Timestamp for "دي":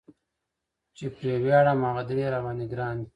3.01-3.07